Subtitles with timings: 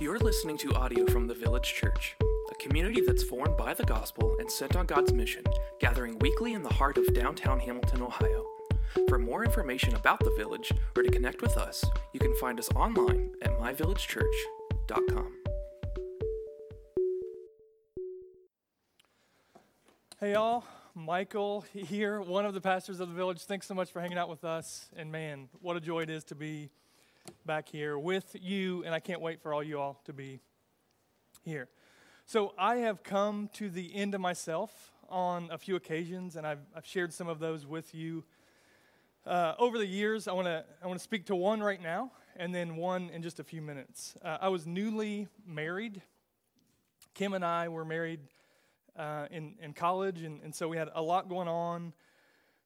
[0.00, 2.14] You're listening to audio from the Village Church,
[2.52, 5.42] a community that's formed by the gospel and sent on God's mission,
[5.80, 8.46] gathering weekly in the heart of downtown Hamilton, Ohio.
[9.08, 12.68] For more information about the village or to connect with us, you can find us
[12.76, 15.32] online at myvillagechurch.com.
[20.20, 20.62] Hey, y'all.
[20.94, 23.42] Michael here, one of the pastors of the village.
[23.42, 24.90] Thanks so much for hanging out with us.
[24.96, 26.70] And man, what a joy it is to be
[27.46, 28.84] back here with you.
[28.84, 30.40] And I can't wait for all you all to be
[31.44, 31.68] here.
[32.26, 36.60] So, I have come to the end of myself on a few occasions, and I've,
[36.76, 38.24] I've shared some of those with you.
[39.26, 42.12] Uh, over the years, I want to I want to speak to one right now,
[42.36, 44.14] and then one in just a few minutes.
[44.22, 46.02] Uh, I was newly married.
[47.14, 48.20] Kim and I were married
[48.96, 51.92] uh, in, in college, and, and so we had a lot going on.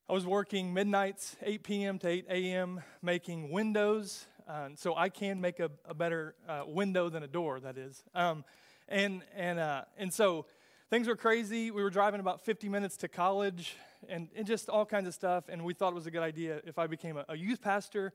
[0.08, 1.98] I was working midnights, 8 p.m.
[2.00, 4.26] to 8 a.m., making windows.
[4.48, 8.02] Uh, so I can make a, a better uh, window than a door, that is.
[8.14, 8.44] Um,
[8.88, 10.46] and, and, uh, and so
[10.90, 11.70] things were crazy.
[11.70, 13.76] We were driving about 50 minutes to college
[14.08, 15.44] and, and just all kinds of stuff.
[15.48, 18.12] And we thought it was a good idea if I became a, a youth pastor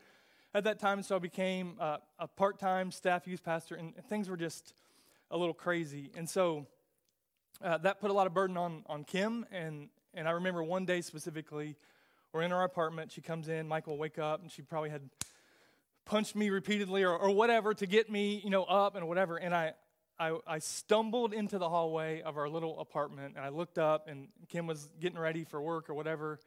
[0.54, 1.02] at that time.
[1.02, 4.74] So I became uh, a part time staff youth pastor, and things were just
[5.32, 6.12] a little crazy.
[6.16, 6.68] And so
[7.64, 9.46] uh, that put a lot of burden on, on Kim.
[9.52, 11.76] And, and I remember one day specifically,
[12.34, 13.12] we're in our apartment.
[13.12, 15.02] She comes in, Michael will wake up, and she probably had
[16.08, 19.38] punched me repeatedly or, or whatever to get me, you know, up and whatever.
[19.38, 19.74] And I,
[20.20, 24.30] I, I stumbled into the hallway of our little apartment, and I looked up, and
[24.50, 26.40] Kim was getting ready for work or whatever.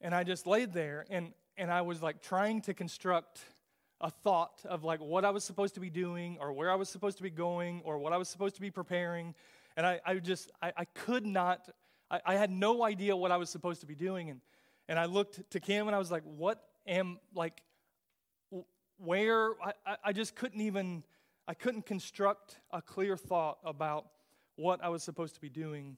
[0.00, 3.40] And I just laid there, and, and I was like trying to construct
[4.00, 6.88] a thought of like what I was supposed to be doing or where I was
[6.88, 9.34] supposed to be going or what I was supposed to be preparing.
[9.76, 11.68] And I, I just, I, I could not,
[12.10, 14.28] I, I had no idea what I was supposed to be doing.
[14.28, 14.40] And,
[14.86, 17.62] and I looked to Kim and I was like, what am, like,
[18.98, 21.02] where, I, I just couldn't even,
[21.46, 24.06] I couldn't construct a clear thought about
[24.56, 25.96] what I was supposed to be doing.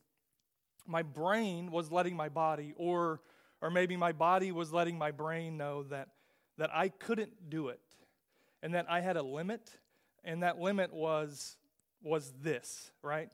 [0.86, 3.20] My brain was letting my body, or,
[3.60, 6.08] or maybe my body was letting my brain know that,
[6.56, 7.81] that I couldn't do it
[8.62, 9.70] and that I had a limit,
[10.25, 11.56] and that limit was,
[12.03, 13.31] was this, right?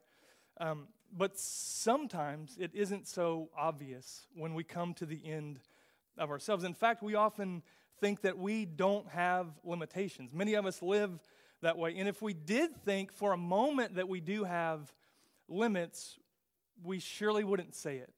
[0.58, 5.60] Um, but sometimes it isn't so obvious when we come to the end
[6.18, 6.64] of ourselves.
[6.64, 7.62] In fact, we often
[8.00, 10.32] think that we don't have limitations.
[10.32, 11.18] Many of us live
[11.62, 11.96] that way.
[11.96, 14.92] And if we did think for a moment that we do have
[15.48, 16.18] limits,
[16.82, 18.12] we surely wouldn't say it.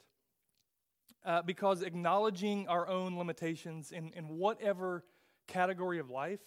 [1.24, 5.04] Uh, because acknowledging our own limitations in, in whatever
[5.48, 6.40] category of life,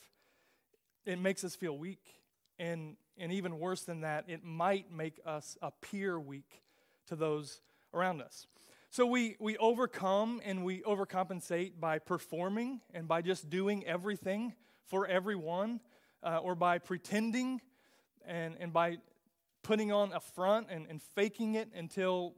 [1.05, 2.15] it makes us feel weak.
[2.57, 6.63] And and even worse than that, it might make us appear weak
[7.07, 7.61] to those
[7.93, 8.47] around us.
[8.91, 14.55] So we, we overcome and we overcompensate by performing and by just doing everything
[14.87, 15.79] for everyone,
[16.23, 17.61] uh, or by pretending
[18.25, 18.97] and, and by
[19.61, 22.33] putting on a front and, and faking it until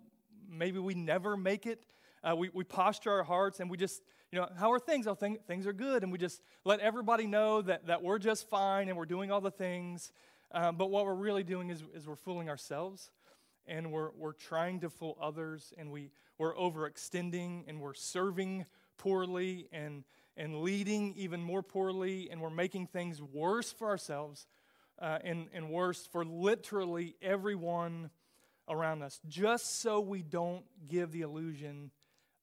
[0.50, 1.86] maybe we never make it.
[2.22, 5.08] Uh, we, we posture our hearts and we just, you know, how are things?
[5.08, 6.04] Oh, thing, things are good.
[6.04, 9.40] And we just let everybody know that, that we're just fine and we're doing all
[9.40, 10.12] the things.
[10.52, 13.10] Um, but what we're really doing is, is we're fooling ourselves
[13.68, 18.66] and we're, we're trying to fool others and we, we're overextending and we're serving
[18.98, 20.04] poorly and,
[20.36, 24.48] and leading even more poorly and we're making things worse for ourselves
[25.00, 28.10] uh, and, and worse for literally everyone
[28.68, 31.92] around us just so we don't give the illusion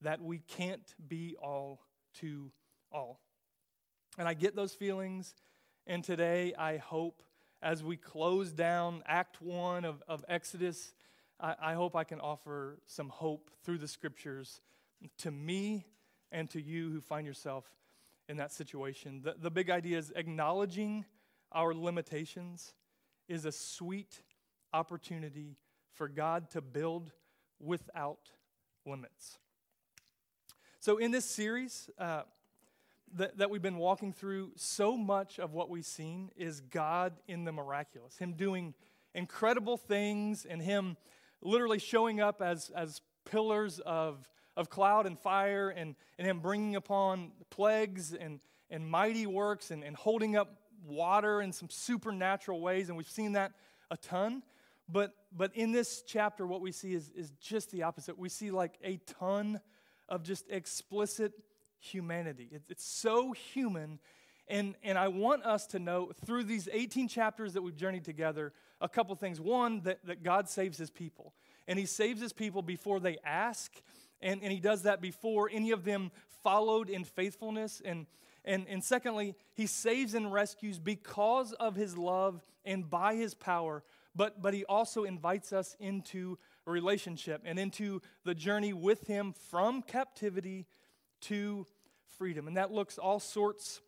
[0.01, 1.81] that we can't be all
[2.21, 2.53] to
[2.93, 3.19] all.
[4.17, 5.35] And I get those feelings.
[5.85, 7.21] And today I hope
[7.61, 10.93] as we close down Act 1 of, of Exodus,
[11.39, 14.61] I, I hope I can offer some hope through the scriptures
[15.19, 15.85] to me
[16.31, 17.65] and to you who find yourself
[18.27, 19.21] in that situation.
[19.23, 21.05] The, the big idea is acknowledging
[21.51, 22.73] our limitations
[23.27, 24.21] is a sweet
[24.73, 25.57] opportunity
[25.93, 27.11] for God to build
[27.59, 28.29] without
[28.85, 29.37] limits.
[30.79, 32.23] So, in this series, uh,
[33.15, 37.43] that, that we've been walking through, so much of what we've seen is God in
[37.43, 38.73] the miraculous, Him doing
[39.13, 40.95] incredible things, and Him
[41.41, 44.27] literally showing up as, as pillars of,
[44.57, 48.39] of cloud and fire, and, and Him bringing upon plagues and,
[48.69, 50.55] and mighty works, and, and holding up
[50.85, 52.89] water in some supernatural ways.
[52.89, 53.51] And we've seen that
[53.91, 54.43] a ton.
[54.87, 58.17] But, but in this chapter, what we see is, is just the opposite.
[58.17, 59.61] We see like a ton
[60.07, 61.33] of just explicit
[61.79, 62.49] humanity.
[62.69, 63.99] It's so human.
[64.47, 68.51] And, and I want us to know through these 18 chapters that we've journeyed together
[68.81, 69.39] a couple things.
[69.39, 71.33] One, that, that God saves his people.
[71.67, 73.71] And he saves his people before they ask,
[74.21, 76.11] and, and he does that before any of them
[76.43, 77.81] followed in faithfulness.
[77.85, 78.07] And,
[78.45, 83.83] And, and secondly, he saves and rescues because of his love and by his power,
[84.15, 89.33] but, but he also invites us into a relationship and into the journey with him
[89.49, 90.65] from captivity
[91.21, 91.65] to
[92.17, 92.47] freedom.
[92.47, 93.81] And that looks all sorts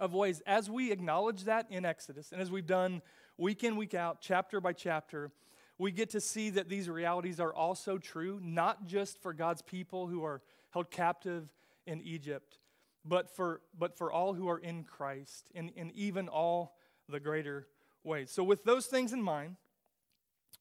[0.00, 0.42] of ways.
[0.46, 3.02] As we acknowledge that in Exodus, and as we've done
[3.36, 5.30] week in, week out, chapter by chapter,
[5.78, 10.06] we get to see that these realities are also true, not just for God's people
[10.06, 11.48] who are held captive
[11.86, 12.58] in Egypt,
[13.04, 16.76] but for, but for all who are in Christ, in, in even all
[17.08, 17.66] the greater
[18.04, 18.30] ways.
[18.30, 19.56] So, with those things in mind,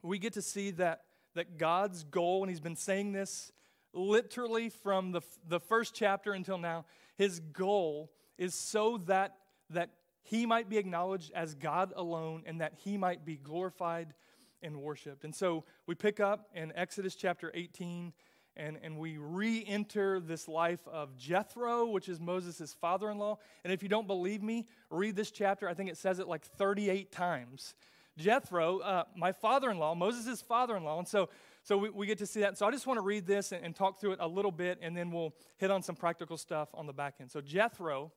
[0.01, 1.03] we get to see that,
[1.35, 3.51] that God's goal, and He's been saying this
[3.93, 6.85] literally from the, the first chapter until now,
[7.17, 9.35] His goal is so that,
[9.69, 9.91] that
[10.23, 14.15] He might be acknowledged as God alone and that He might be glorified
[14.63, 15.23] and worshiped.
[15.23, 18.13] And so we pick up in Exodus chapter 18
[18.57, 23.37] and, and we re enter this life of Jethro, which is Moses' father in law.
[23.63, 25.69] And if you don't believe me, read this chapter.
[25.69, 27.75] I think it says it like 38 times.
[28.17, 30.99] Jethro, uh, my father in law, Moses' father in law.
[30.99, 31.29] And so,
[31.63, 32.57] so we, we, get to see that.
[32.57, 34.79] So I just want to read this and, and talk through it a little bit,
[34.81, 37.31] and then we'll hit on some practical stuff on the back end.
[37.31, 38.11] So Jethro,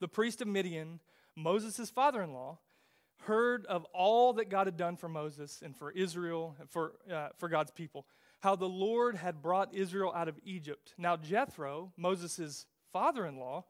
[0.00, 1.00] the priest of Midian,
[1.36, 2.58] Moses' father in law,
[3.24, 7.48] heard of all that God had done for Moses and for Israel for, uh, for
[7.48, 8.06] God's people
[8.40, 10.94] how the Lord had brought Israel out of Egypt.
[10.98, 13.64] Now, Jethro, Moses' father in law,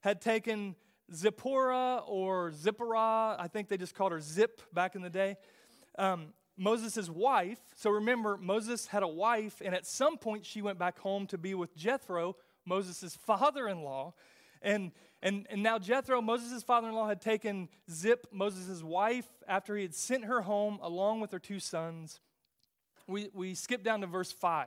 [0.00, 0.74] had taken
[1.14, 5.36] Zipporah or Zipporah, I think they just called her Zip back in the day,
[5.98, 7.58] um, Moses' wife.
[7.76, 11.38] So remember, Moses had a wife, and at some point she went back home to
[11.38, 14.14] be with Jethro, Moses' father in law.
[14.64, 14.90] And,
[15.22, 19.82] and, and now Jethro, Moses' father in law, had taken Zip, Moses' wife, after he
[19.82, 22.18] had sent her home along with her two sons
[23.06, 24.66] we, we skip down to verse 5.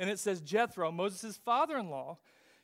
[0.00, 2.18] And it says Jethro, Moses' father in law,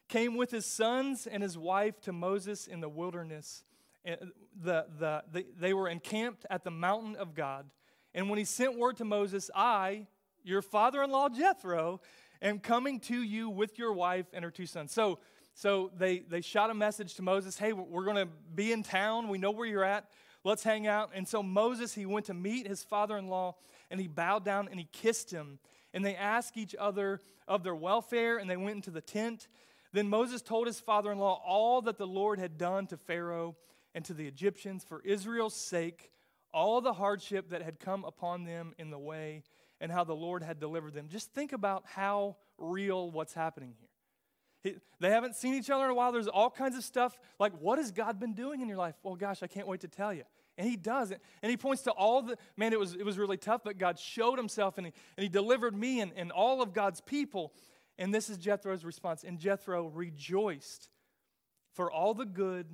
[0.08, 3.62] came with his sons and his wife to Moses in the wilderness.
[4.04, 7.70] The, the, the, they were encamped at the mountain of God.
[8.14, 10.08] And when he sent word to Moses, I,
[10.42, 12.00] your father in law Jethro,
[12.42, 14.92] am coming to you with your wife and her two sons.
[14.92, 15.20] So,
[15.60, 19.28] so they, they shot a message to Moses hey, we're going to be in town.
[19.28, 20.06] We know where you're at.
[20.42, 21.10] Let's hang out.
[21.12, 23.56] And so Moses, he went to meet his father in law
[23.90, 25.58] and he bowed down and he kissed him.
[25.92, 29.48] And they asked each other of their welfare, and they went into the tent.
[29.92, 33.54] Then Moses told his father in law all that the Lord had done to Pharaoh
[33.94, 36.10] and to the Egyptians for Israel's sake,
[36.54, 39.42] all the hardship that had come upon them in the way,
[39.78, 41.08] and how the Lord had delivered them.
[41.10, 43.89] Just think about how real what's happening here.
[44.62, 46.12] They haven't seen each other in a while.
[46.12, 48.94] There's all kinds of stuff like, what has God been doing in your life?
[49.02, 50.24] Well, gosh, I can't wait to tell you.
[50.58, 51.22] And he does it.
[51.42, 53.98] And he points to all the, man, it was, it was really tough, but God
[53.98, 57.54] showed himself and he, and he delivered me and, and all of God's people.
[57.98, 59.24] And this is Jethro's response.
[59.24, 60.90] And Jethro rejoiced
[61.72, 62.66] for all the good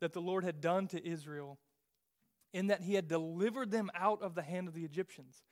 [0.00, 1.58] that the Lord had done to Israel
[2.52, 5.44] in that he had delivered them out of the hand of the Egyptians.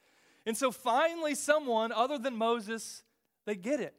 [0.47, 3.03] And so finally, someone other than Moses,
[3.45, 3.95] they get it.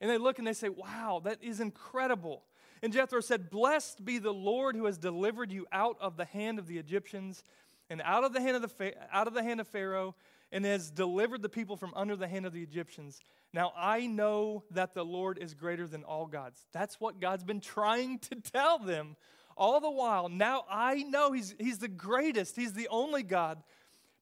[0.00, 2.42] And they look and they say, wow, that is incredible.
[2.82, 6.58] And Jethro said, Blessed be the Lord who has delivered you out of the hand
[6.58, 7.44] of the Egyptians
[7.90, 10.14] and out of the hand of, the, out of, the hand of Pharaoh
[10.52, 13.20] and has delivered the people from under the hand of the Egyptians.
[13.52, 16.66] Now I know that the Lord is greater than all gods.
[16.72, 19.16] That's what God's been trying to tell them
[19.56, 20.28] all the while.
[20.28, 23.62] Now I know He's, he's the greatest, He's the only God,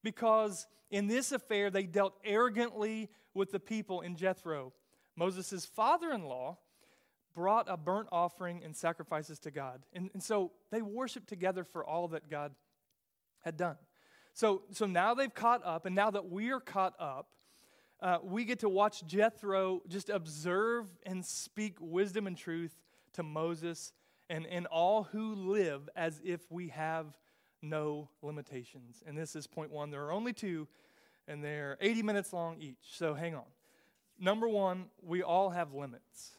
[0.03, 4.73] because in this affair they dealt arrogantly with the people in Jethro.
[5.19, 6.59] Moses' father in law
[7.35, 9.85] brought a burnt offering and sacrifices to God.
[9.93, 12.53] And, and so they worshiped together for all that God
[13.41, 13.77] had done.
[14.33, 17.29] So, so now they've caught up, and now that we are caught up,
[18.01, 22.77] uh, we get to watch Jethro just observe and speak wisdom and truth
[23.15, 23.93] to Moses
[24.31, 27.19] and, and all who live as if we have
[27.61, 29.03] no limitations.
[29.05, 29.91] And this is point one.
[29.91, 30.69] There are only two,
[31.27, 32.77] and they're 80 minutes long each.
[32.93, 33.45] So hang on.
[34.19, 36.33] Number one, we all have limits.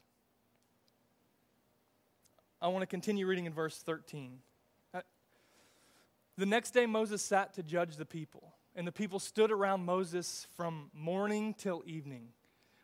[2.62, 4.40] I want to continue reading in verse 13.
[4.94, 5.02] Uh,
[6.38, 10.46] the next day, Moses sat to judge the people, and the people stood around Moses
[10.58, 12.30] from morning till evening.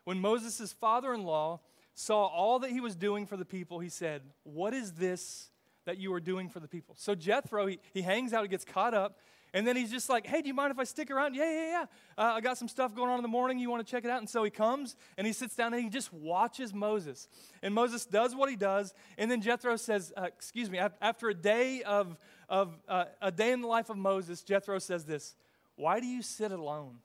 [0.04, 1.60] When Moses' father in law
[1.94, 5.50] saw all that he was doing for the people, he said, What is this
[5.84, 6.94] that you are doing for the people?
[6.98, 9.18] So Jethro, he, he hangs out, he gets caught up,
[9.56, 11.34] and then he's just like, hey, do you mind if I stick around?
[11.34, 11.84] Yeah, yeah, yeah.
[12.18, 13.58] Uh, I got some stuff going on in the morning.
[13.58, 14.18] You want to check it out?
[14.18, 17.26] And so he comes and he sits down and he just watches Moses.
[17.62, 18.92] And Moses does what he does.
[19.16, 22.18] And then Jethro says, uh, excuse me, after a day of,
[22.50, 25.34] of uh, a day in the life of Moses, Jethro says this
[25.76, 26.98] Why do you sit alone?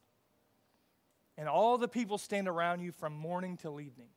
[1.38, 4.10] And all the people stand around you from morning till evening.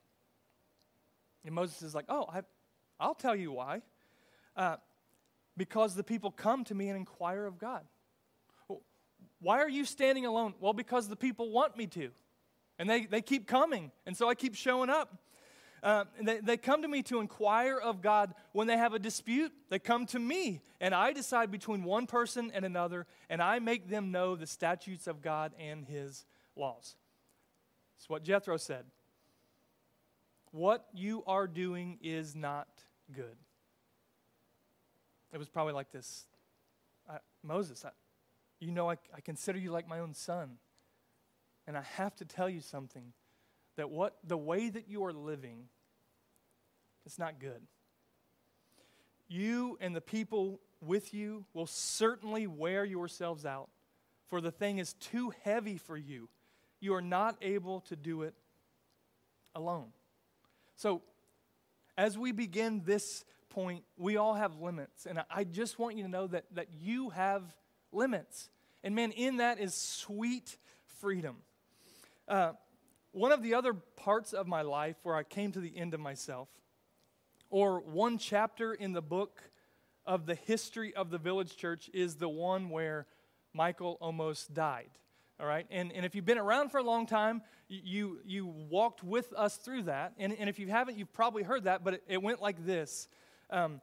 [1.44, 2.40] And Moses is like, oh, I,
[2.98, 3.82] I'll tell you why.
[4.56, 4.78] Uh,
[5.56, 7.84] because the people come to me and inquire of God.
[9.44, 10.54] Why are you standing alone?
[10.58, 12.08] Well, because the people want me to.
[12.78, 13.92] And they, they keep coming.
[14.06, 15.18] And so I keep showing up.
[15.82, 19.52] Uh, they, they come to me to inquire of God when they have a dispute.
[19.68, 23.90] They come to me, and I decide between one person and another, and I make
[23.90, 26.24] them know the statutes of God and His
[26.56, 26.96] laws.
[27.98, 28.86] That's what Jethro said.
[30.52, 32.68] What you are doing is not
[33.12, 33.36] good.
[35.34, 36.24] It was probably like this
[37.10, 37.90] I, Moses, I,
[38.64, 40.56] you know, I, I consider you like my own son.
[41.66, 43.12] And I have to tell you something
[43.76, 45.68] that what the way that you are living
[47.06, 47.60] is not good.
[49.28, 53.68] You and the people with you will certainly wear yourselves out,
[54.28, 56.28] for the thing is too heavy for you.
[56.80, 58.34] You are not able to do it
[59.54, 59.88] alone.
[60.76, 61.02] So,
[61.96, 65.06] as we begin this point, we all have limits.
[65.06, 67.42] And I just want you to know that, that you have
[67.94, 68.50] limits.
[68.82, 70.56] And man, in that is sweet
[71.00, 71.36] freedom.
[72.28, 72.52] Uh,
[73.12, 76.00] one of the other parts of my life where I came to the end of
[76.00, 76.48] myself,
[77.48, 79.40] or one chapter in the book
[80.04, 83.06] of the history of the village church, is the one where
[83.52, 84.90] Michael almost died.
[85.40, 85.66] All right?
[85.70, 89.56] And, and if you've been around for a long time, you, you walked with us
[89.56, 90.12] through that.
[90.18, 93.08] And, and if you haven't, you've probably heard that, but it, it went like this.
[93.50, 93.80] Um,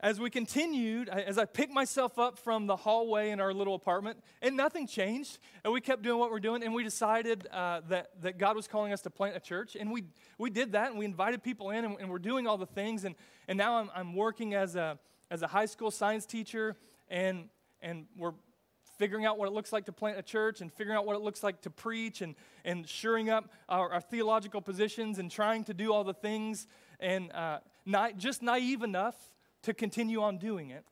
[0.00, 4.22] as we continued, as I picked myself up from the hallway in our little apartment,
[4.42, 8.10] and nothing changed, and we kept doing what we're doing, and we decided uh, that,
[8.20, 10.04] that God was calling us to plant a church, and we,
[10.38, 13.04] we did that, and we invited people in, and, and we're doing all the things,
[13.04, 13.14] and,
[13.48, 14.98] and now I'm, I'm working as a,
[15.30, 16.76] as a high school science teacher,
[17.08, 17.48] and,
[17.80, 18.34] and we're
[18.98, 21.22] figuring out what it looks like to plant a church and figuring out what it
[21.22, 22.34] looks like to preach and,
[22.64, 26.66] and shoring up our, our theological positions and trying to do all the things
[26.98, 29.14] and uh, not, just naive enough
[29.66, 30.84] to continue on doing it.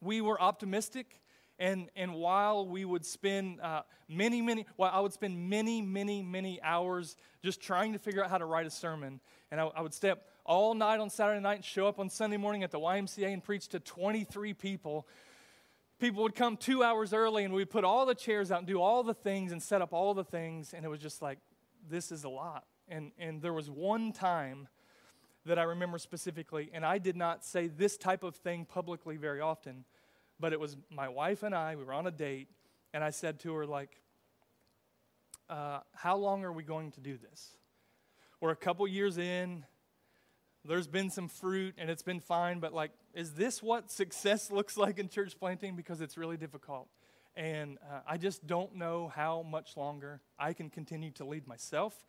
[0.00, 1.20] We were optimistic,
[1.58, 6.22] and, and while we would spend uh, many, many, while I would spend many, many,
[6.22, 9.20] many hours just trying to figure out how to write a sermon,
[9.50, 12.08] and I, I would stay up all night on Saturday night and show up on
[12.08, 15.06] Sunday morning at the YMCA and preach to 23 people
[16.00, 18.80] people would come two hours early and we'd put all the chairs out and do
[18.80, 21.38] all the things and set up all the things and it was just like
[21.88, 24.66] this is a lot and and there was one time
[25.44, 29.40] that I remember specifically, and I did not say this type of thing publicly very
[29.40, 29.84] often,
[30.38, 32.48] but it was my wife and I, we were on a date,
[32.94, 34.00] and I said to her, like,
[35.50, 37.50] uh, how long are we going to do this?
[38.40, 39.64] We're a couple years in,
[40.64, 44.76] there's been some fruit, and it's been fine, but like, is this what success looks
[44.76, 45.74] like in church planting?
[45.76, 46.88] Because it's really difficult.
[47.34, 52.04] And uh, I just don't know how much longer I can continue to lead myself,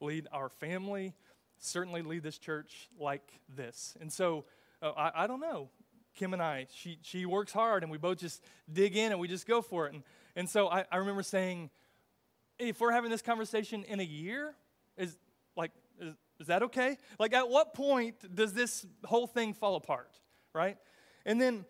[0.00, 1.14] lead our family,
[1.58, 3.96] certainly lead this church like this.
[4.00, 4.44] And so
[4.82, 5.70] uh, I, I, don't know.
[6.14, 9.28] Kim and I, she, she works hard and we both just dig in and we
[9.28, 9.94] just go for it.
[9.94, 10.02] And,
[10.34, 11.70] and so I, I remember saying,
[12.58, 14.54] if we're having this conversation in a year,
[14.96, 15.16] is
[15.56, 16.96] like, is, is that okay?
[17.18, 20.10] Like, at what point does this whole thing fall apart,
[20.54, 20.76] right?
[21.24, 21.64] And then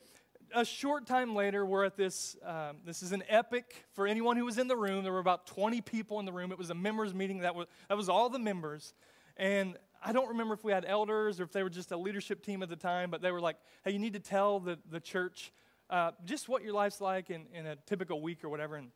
[0.54, 2.36] a short time later, we're at this.
[2.44, 5.02] Um, this is an epic for anyone who was in the room.
[5.02, 6.52] There were about 20 people in the room.
[6.52, 7.40] It was a members' meeting.
[7.40, 8.94] That was, that was all the members.
[9.36, 12.42] And I don't remember if we had elders or if they were just a leadership
[12.44, 15.00] team at the time, but they were like, hey, you need to tell the, the
[15.00, 15.52] church
[15.90, 18.76] uh, just what your life's like in, in a typical week or whatever.
[18.76, 18.90] And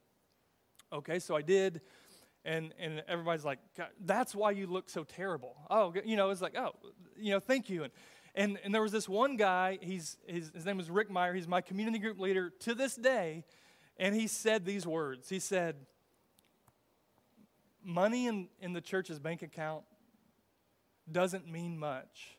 [0.92, 1.80] okay, so I did.
[2.44, 3.58] And, and everybody's like,
[4.04, 5.56] that's why you look so terrible.
[5.68, 6.74] Oh, you know, it's like, oh,
[7.18, 7.84] you know, thank you.
[7.84, 7.92] And,
[8.34, 11.34] and, and there was this one guy, he's, his, his name was Rick Meyer.
[11.34, 13.44] He's my community group leader to this day.
[13.98, 15.28] And he said these words.
[15.28, 15.76] He said,
[17.84, 19.84] money in, in the church's bank account
[21.12, 22.38] doesn't mean much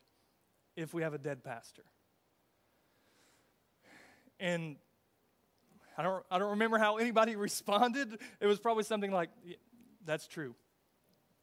[0.76, 1.82] if we have a dead pastor.
[4.40, 4.76] And
[5.96, 8.18] I don't, I don't remember how anybody responded.
[8.40, 9.30] It was probably something like,
[10.04, 10.54] that's true.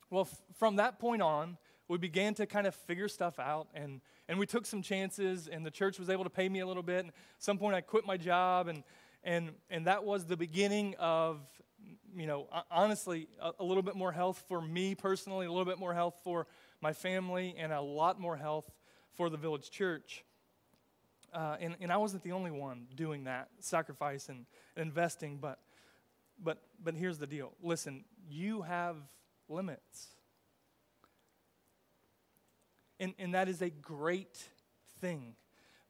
[0.09, 1.57] Well, f- from that point on,
[1.87, 5.65] we began to kind of figure stuff out and, and we took some chances and
[5.65, 6.99] the church was able to pay me a little bit.
[6.99, 8.83] And at some point I quit my job and,
[9.23, 11.39] and, and that was the beginning of,
[12.15, 15.79] you know, honestly, a, a little bit more health for me personally, a little bit
[15.79, 16.47] more health for
[16.81, 18.69] my family, and a lot more health
[19.13, 20.23] for the village church.
[21.33, 24.45] Uh, and, and I wasn't the only one doing that, sacrifice and,
[24.75, 25.59] and investing, but,
[26.43, 27.53] but, but here's the deal.
[27.61, 28.95] Listen, you have
[29.47, 30.07] limits.
[32.99, 34.37] And, and that is a great
[34.99, 35.35] thing.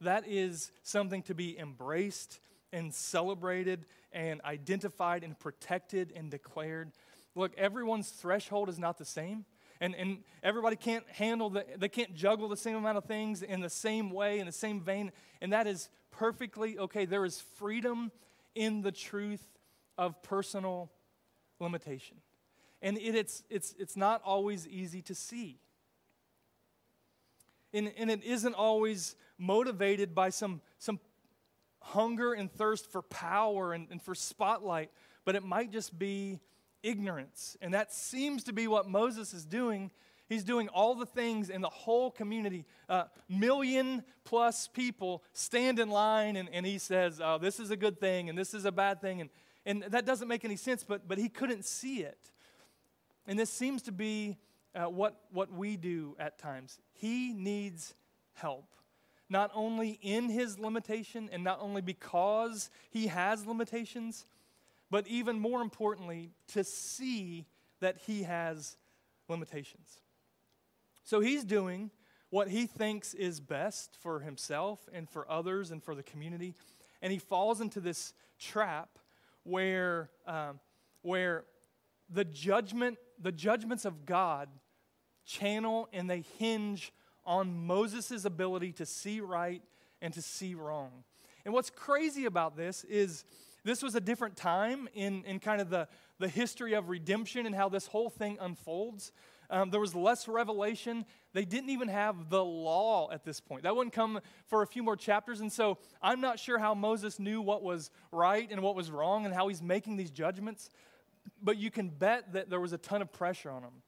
[0.00, 2.40] That is something to be embraced
[2.72, 6.92] and celebrated and identified and protected and declared.
[7.34, 9.44] Look, everyone's threshold is not the same.
[9.80, 13.60] And, and everybody can't handle the, they can't juggle the same amount of things in
[13.60, 15.10] the same way, in the same vein,
[15.40, 17.06] and that is perfectly okay.
[17.06, 18.12] There is freedom
[18.54, 19.44] in the truth
[19.96, 20.90] of personal
[21.58, 22.18] limitation.
[22.82, 25.58] And it, it's, it's, it's not always easy to see.
[27.72, 30.98] And, and it isn't always motivated by some, some
[31.80, 34.90] hunger and thirst for power and, and for spotlight,
[35.24, 36.40] but it might just be
[36.82, 37.56] ignorance.
[37.60, 39.90] And that seems to be what Moses is doing.
[40.28, 42.64] He's doing all the things in the whole community.
[42.88, 47.76] Uh, million plus people stand in line, and, and he says, oh, This is a
[47.76, 49.20] good thing, and this is a bad thing.
[49.20, 49.30] And,
[49.66, 52.30] and that doesn't make any sense, but, but he couldn't see it.
[53.26, 54.38] And this seems to be
[54.74, 56.78] uh, what, what we do at times.
[56.92, 57.94] He needs
[58.34, 58.66] help
[59.30, 64.26] not only in his limitation and not only because he has limitations,
[64.90, 67.46] but even more importantly, to see
[67.80, 68.76] that he has
[69.28, 70.00] limitations.
[71.04, 71.90] So he's doing
[72.30, 76.54] what he thinks is best for himself and for others and for the community.
[77.02, 78.98] And he falls into this trap
[79.42, 80.60] where, um,
[81.02, 81.44] where
[82.08, 84.48] the judgment, the judgments of God
[85.26, 86.92] channel and they hinge
[87.24, 89.62] on Moses' ability to see right
[90.00, 91.04] and to see wrong.
[91.44, 93.24] And what's crazy about this is
[93.64, 95.88] this was a different time in, in kind of the,
[96.18, 99.12] the history of redemption and how this whole thing unfolds.
[99.50, 101.04] Um, there was less revelation.
[101.32, 103.64] They didn't even have the law at this point.
[103.64, 105.40] That wouldn't come for a few more chapters.
[105.40, 109.24] And so I'm not sure how Moses knew what was right and what was wrong
[109.26, 110.70] and how he's making these judgments.
[111.42, 113.82] But you can bet that there was a ton of pressure on him.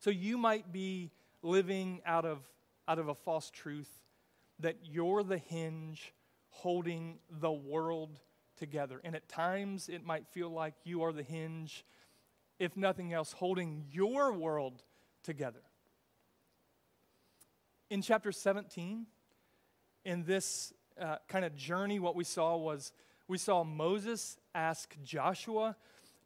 [0.00, 1.10] So you might be
[1.42, 2.38] living out of,
[2.86, 3.90] out of a false truth
[4.60, 6.14] that you're the hinge
[6.50, 8.18] holding the world
[8.58, 9.00] together.
[9.04, 11.84] And at times it might feel like you are the hinge,
[12.58, 14.82] if nothing else, holding your world
[15.22, 15.62] together.
[17.90, 19.06] In chapter 17,
[20.04, 22.92] in this uh, kind of journey, what we saw was
[23.28, 25.76] we saw Moses ask Joshua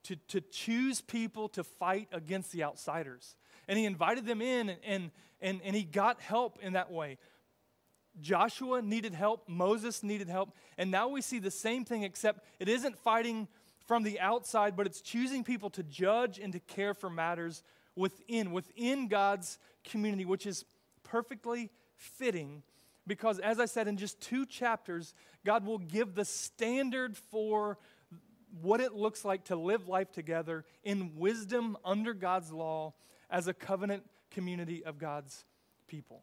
[0.05, 3.37] to, to choose people to fight against the outsiders
[3.69, 7.19] and he invited them in and, and, and, and he got help in that way.
[8.21, 12.69] Joshua needed help, Moses needed help, and now we see the same thing, except it
[12.69, 13.49] isn't fighting
[13.87, 17.63] from the outside, but it's choosing people to judge and to care for matters
[17.97, 20.65] within, within God's community, which is
[21.03, 22.63] perfectly fitting
[23.07, 27.79] because, as I said, in just two chapters, God will give the standard for
[28.61, 32.95] what it looks like to live life together in wisdom under God's law
[33.31, 35.45] as a covenant community of God's
[35.89, 36.23] people.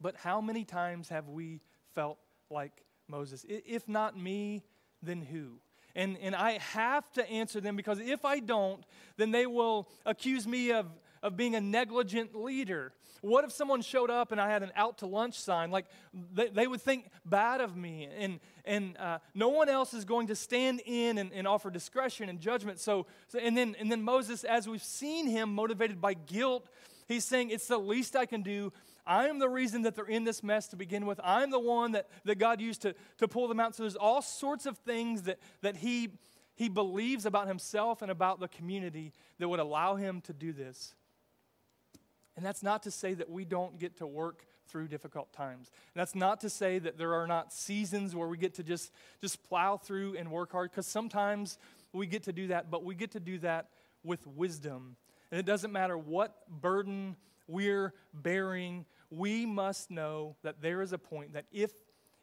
[0.00, 1.60] But how many times have we
[1.94, 2.18] felt
[2.50, 3.44] like Moses?
[3.48, 4.62] If not me,
[5.02, 5.60] then who?
[5.94, 8.84] And, and I have to answer them because if I don't,
[9.16, 10.86] then they will accuse me of,
[11.22, 12.92] of being a negligent leader.
[13.22, 15.70] What if someone showed up and I had an out to lunch sign?
[15.70, 15.86] Like
[16.32, 20.28] they, they would think bad of me, and, and uh, no one else is going
[20.28, 22.78] to stand in and, and offer discretion and judgment.
[22.78, 26.66] So, so, and, then, and then Moses, as we've seen him motivated by guilt,
[27.08, 28.72] he's saying, It's the least I can do.
[29.06, 31.20] I am the reason that they're in this mess to begin with.
[31.22, 33.74] I'm the one that, that God used to, to pull them out.
[33.74, 36.10] So there's all sorts of things that, that he,
[36.54, 40.94] he believes about himself and about the community that would allow him to do this.
[42.36, 45.70] And that's not to say that we don't get to work through difficult times.
[45.94, 48.92] And that's not to say that there are not seasons where we get to just,
[49.20, 51.58] just plow through and work hard, because sometimes
[51.92, 53.68] we get to do that, but we get to do that
[54.04, 54.96] with wisdom.
[55.30, 57.16] And it doesn't matter what burden
[57.50, 61.72] we're bearing, we must know that there is a point that if,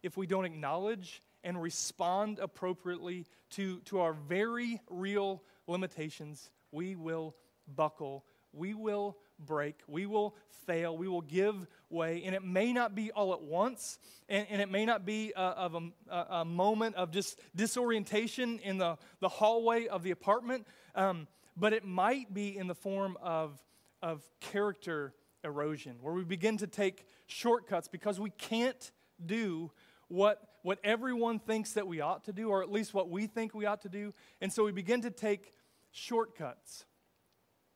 [0.04, 7.36] if we don't acknowledge and respond appropriately to, to our very real limitations, we will
[7.76, 8.26] buckle.
[8.54, 9.76] We will break.
[9.88, 10.36] We will
[10.66, 10.98] fail.
[10.98, 12.24] We will give way.
[12.26, 15.40] And it may not be all at once, and, and it may not be a,
[15.40, 21.28] of a, a, moment of just disorientation in the, the hallway of the apartment, um,
[21.56, 23.62] but it might be in the form of,
[24.02, 28.92] of character erosion, where we begin to take shortcuts because we can't
[29.26, 29.72] do
[30.08, 33.54] what, what everyone thinks that we ought to do, or at least what we think
[33.54, 34.14] we ought to do.
[34.42, 35.54] And so we begin to take
[35.92, 36.86] shortcuts.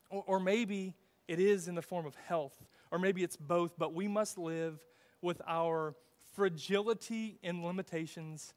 [0.10, 0.96] Or, or maybe
[1.28, 2.58] it is in the form of health,
[2.92, 4.80] or maybe it's both, but we must live
[5.22, 5.96] with our
[6.36, 8.54] fragility and limitations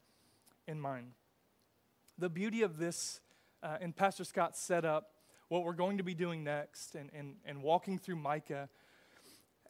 [0.66, 1.12] in mind.
[2.18, 3.20] The beauty of this,
[3.62, 5.10] uh, and Pastor Scott set up
[5.48, 8.68] what we're going to be doing next and, and, and walking through Micah.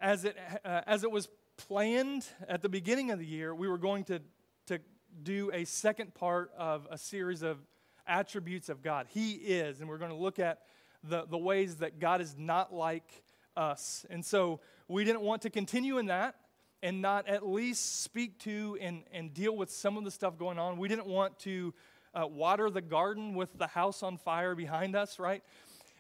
[0.01, 3.79] As it, uh, as it was planned at the beginning of the year, we were
[3.79, 4.21] going to,
[4.67, 4.79] to
[5.23, 7.59] do a second part of a series of
[8.07, 9.07] attributes of God.
[9.11, 10.61] He is, and we're going to look at
[11.03, 13.23] the, the ways that God is not like
[13.57, 14.05] us.
[14.11, 16.37] And so we didn't want to continue in that
[16.83, 20.59] and not at least speak to and, and deal with some of the stuff going
[20.59, 20.77] on.
[20.77, 21.73] We didn't want to
[22.15, 25.43] uh, water the garden with the house on fire behind us, right?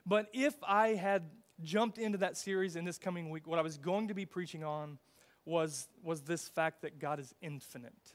[0.06, 1.24] But if I had
[1.62, 4.64] jumped into that series in this coming week, what I was going to be preaching
[4.64, 4.98] on
[5.44, 8.14] was, was this fact that God is infinite,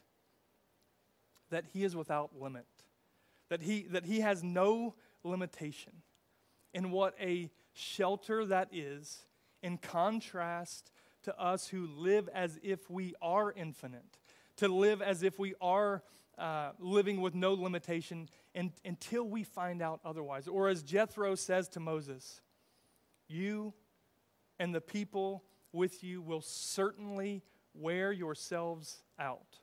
[1.50, 2.66] that He is without limit,
[3.48, 5.92] that He, that he has no limitation.
[6.74, 9.24] And what a shelter that is
[9.62, 14.18] in contrast to us who live as if we are infinite,
[14.56, 16.02] to live as if we are
[16.40, 20.48] uh, living with no limitation and, until we find out otherwise.
[20.48, 22.40] Or as Jethro says to Moses,
[23.28, 23.74] you
[24.58, 27.42] and the people with you will certainly
[27.74, 29.58] wear yourselves out.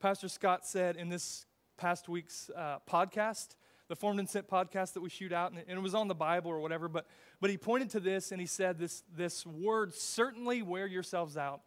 [0.00, 1.46] Pastor Scott said in this
[1.76, 3.56] past week's uh, podcast,
[3.88, 6.50] the Formed and Sent podcast that we shoot out, and it was on the Bible
[6.50, 7.06] or whatever, but,
[7.40, 11.60] but he pointed to this and he said this, this word, certainly wear yourselves out,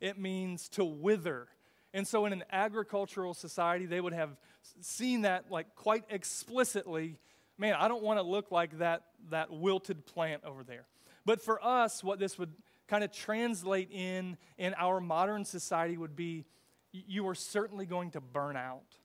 [0.00, 1.48] it means to wither.
[1.94, 4.36] And so in an agricultural society, they would have
[4.80, 7.18] seen that like quite explicitly.
[7.58, 10.86] Man, I don't want to look like that, that wilted plant over there.
[11.24, 12.52] But for us, what this would
[12.88, 16.44] kind of translate in in our modern society would be
[16.92, 18.96] you are certainly going to burn out.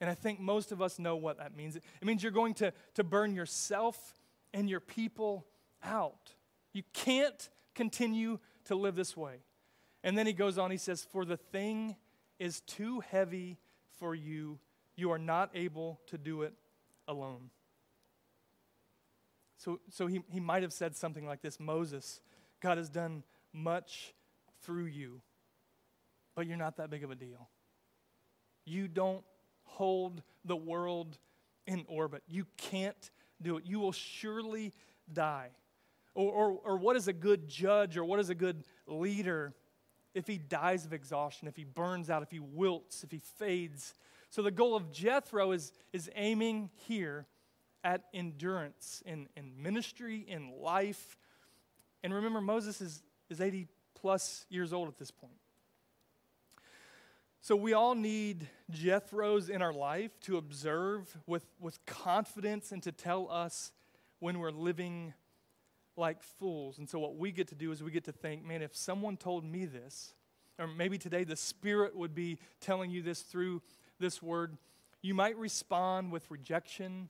[0.00, 1.76] And I think most of us know what that means.
[1.76, 4.14] It means you're going to, to burn yourself
[4.52, 5.46] and your people
[5.82, 6.34] out.
[6.72, 9.36] You can't continue to live this way.
[10.02, 11.96] And then he goes on, he says, For the thing
[12.38, 13.58] is too heavy
[13.98, 14.58] for you.
[14.96, 16.54] You are not able to do it
[17.08, 17.50] alone.
[19.58, 22.20] So, so he, he might have said something like this Moses,
[22.60, 23.22] God has done
[23.52, 24.14] much
[24.62, 25.20] through you,
[26.34, 27.48] but you're not that big of a deal.
[28.64, 29.24] You don't
[29.64, 31.18] hold the world
[31.66, 32.22] in orbit.
[32.28, 33.64] You can't do it.
[33.66, 34.72] You will surely
[35.12, 35.50] die.
[36.14, 39.54] Or, or, or what is a good judge or what is a good leader
[40.16, 43.94] if he dies of exhaustion, if he burns out, if he wilts, if he fades?
[44.30, 47.26] So the goal of Jethro is, is aiming here
[47.84, 51.16] at endurance in, in ministry, in life.
[52.02, 55.36] And remember, Moses is, is 80 plus years old at this point.
[57.42, 62.90] So we all need Jethros in our life to observe with, with confidence and to
[62.90, 63.70] tell us
[64.18, 65.14] when we're living
[65.96, 66.78] like fools.
[66.78, 69.16] And so what we get to do is we get to think, man, if someone
[69.16, 70.14] told me this,
[70.58, 73.62] or maybe today the Spirit would be telling you this through
[73.98, 74.56] this word,
[75.02, 77.08] you might respond with rejection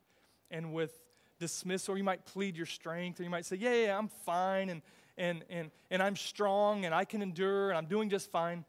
[0.50, 0.92] and with
[1.38, 4.70] dismissal, or you might plead your strength, or you might say, yeah, yeah, I'm fine,
[4.70, 4.82] and,
[5.18, 8.64] and, and, and I'm strong, and I can endure, and I'm doing just fine.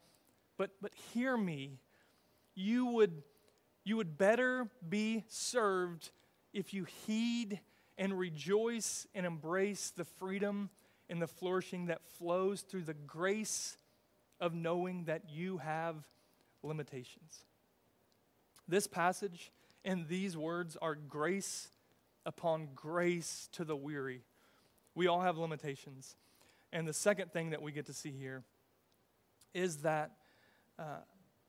[0.56, 1.78] But, but hear me,
[2.54, 3.22] you would,
[3.84, 6.10] you would better be served
[6.52, 7.60] if you heed
[7.98, 10.70] and rejoice and embrace the freedom
[11.10, 13.76] and the flourishing that flows through the grace
[14.40, 15.96] of knowing that you have
[16.62, 17.44] limitations.
[18.68, 19.50] This passage
[19.84, 21.68] and these words are grace
[22.24, 24.22] upon grace to the weary.
[24.94, 26.14] We all have limitations.
[26.72, 28.44] And the second thing that we get to see here
[29.54, 30.12] is that
[30.78, 30.98] uh,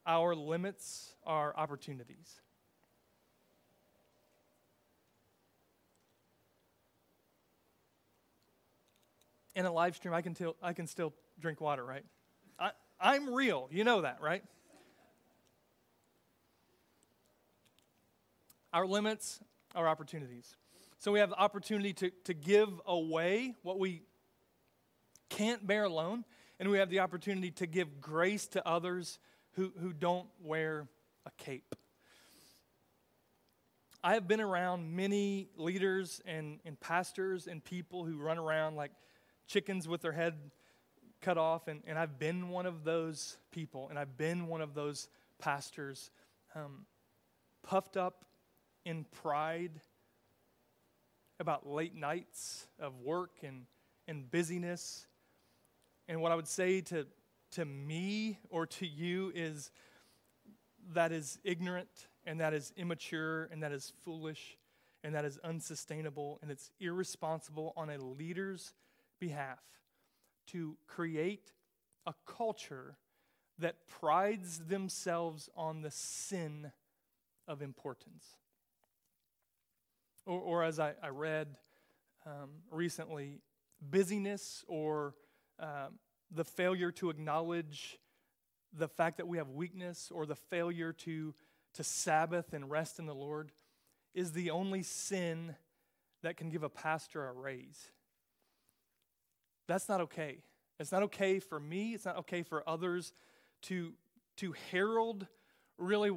[0.06, 2.40] our limits are opportunities.
[9.60, 12.06] In a live stream, I can, tell, I can still drink water, right?
[12.58, 13.68] I, I'm real.
[13.70, 14.42] You know that, right?
[18.72, 19.42] Our limits
[19.76, 20.56] are opportunities.
[21.00, 24.04] So we have the opportunity to, to give away what we
[25.28, 26.24] can't bear alone
[26.58, 29.20] and we have the opportunity to give grace to others
[29.56, 30.88] who, who don't wear
[31.26, 31.76] a cape.
[34.02, 38.92] I have been around many leaders and, and pastors and people who run around like
[39.50, 40.36] chickens with their head
[41.22, 44.74] cut off, and, and I've been one of those people, and I've been one of
[44.74, 45.10] those
[45.40, 46.12] pastors,
[46.56, 46.86] um,
[47.64, 48.26] puffed up
[48.86, 49.82] in pride
[51.40, 53.66] about late nights of work and,
[54.08, 55.08] and busyness.
[56.08, 57.08] And what I would say to,
[57.52, 59.72] to me or to you is
[60.94, 61.90] that is ignorant
[62.26, 64.58] and that is immature and that is foolish
[65.04, 68.74] and that is unsustainable and it's irresponsible on a leader's
[69.20, 69.60] behalf
[70.48, 71.52] to create
[72.06, 72.98] a culture
[73.60, 76.72] that prides themselves on the sin
[77.48, 78.26] of importance.
[80.26, 81.58] Or, or as I, I read
[82.26, 83.42] um, recently,
[83.82, 85.16] busyness or
[85.60, 86.00] um,
[86.32, 87.98] the failure to acknowledge
[88.74, 91.34] the fact that we have weakness or the failure to,
[91.74, 93.52] to Sabbath and rest in the Lord
[94.14, 95.56] is the only sin
[96.22, 97.92] that can give a pastor a raise.
[99.70, 100.40] That's not okay.
[100.80, 103.14] It's not okay for me, it's not okay for others
[103.64, 103.94] to,
[104.38, 105.28] to herald
[105.78, 106.12] really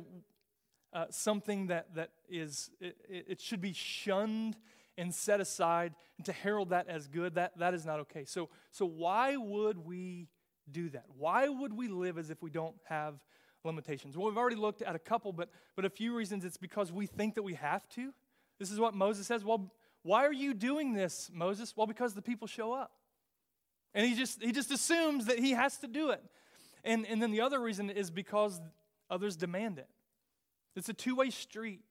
[0.92, 4.56] uh, something that, that is, it, it should be shunned
[4.96, 8.24] and set aside, and to herald that as good, that, that is not okay.
[8.24, 10.28] So, so why would we
[10.70, 11.04] do that?
[11.18, 13.14] Why would we live as if we don't have
[13.64, 14.16] limitations?
[14.16, 17.06] Well, we've already looked at a couple, but, but a few reasons it's because we
[17.06, 18.12] think that we have to.
[18.58, 19.44] This is what Moses says.
[19.44, 21.74] Well, why are you doing this, Moses?
[21.76, 22.92] Well, because the people show up.
[23.94, 26.22] And he just, he just assumes that he has to do it.
[26.84, 28.60] And, and then the other reason is because
[29.10, 29.88] others demand it.
[30.74, 31.84] It's a two way street.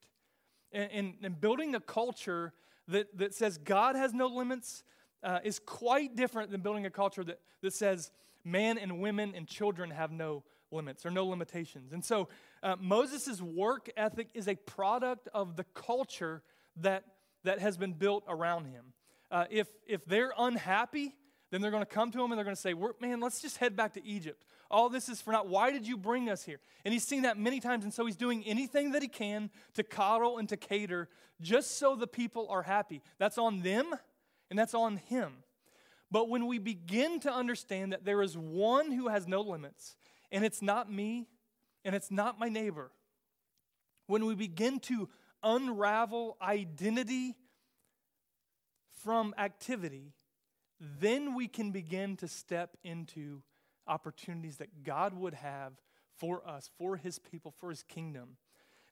[0.72, 2.52] And, and, and, building a culture
[2.88, 4.84] that, that says God has no limits
[5.22, 8.10] uh, is quite different than building a culture that, that says
[8.42, 11.92] man and women and children have no limits or no limitations.
[11.92, 12.28] And so
[12.62, 16.42] uh, Moses' work ethic is a product of the culture
[16.76, 17.04] that,
[17.44, 18.94] that has been built around him.
[19.30, 21.14] Uh, if, if they're unhappy,
[21.52, 23.58] then they're going to come to him and they're going to say, Man, let's just
[23.58, 24.42] head back to Egypt.
[24.70, 25.46] All this is for naught.
[25.46, 26.58] Why did you bring us here?
[26.84, 29.82] And he's seen that many times, and so he's doing anything that he can to
[29.82, 31.10] coddle and to cater
[31.42, 33.02] just so the people are happy.
[33.18, 33.94] That's on them
[34.48, 35.44] and that's on him.
[36.10, 39.96] But when we begin to understand that there is one who has no limits,
[40.30, 41.26] and it's not me,
[41.84, 42.90] and it's not my neighbor,
[44.06, 45.08] when we begin to
[45.42, 47.34] unravel identity
[49.04, 50.12] from activity,
[51.00, 53.42] then we can begin to step into
[53.86, 55.72] opportunities that God would have
[56.16, 58.36] for us, for His people, for His kingdom.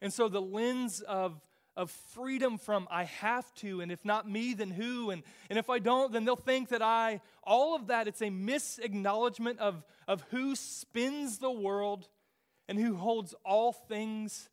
[0.00, 1.40] And so the lens of,
[1.76, 5.10] of freedom from I have to, and if not me, then who?
[5.10, 8.30] And, and if I don't, then they'll think that I, all of that, it's a
[8.30, 12.08] misacknowledgement of, of who spins the world
[12.68, 14.48] and who holds all things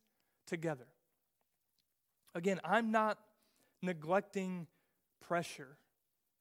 [0.47, 0.87] together.
[2.33, 3.19] Again, I'm not
[3.81, 4.67] neglecting
[5.21, 5.77] pressure.